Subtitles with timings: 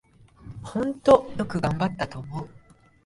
[0.63, 2.49] ほんとよく頑張ったと思う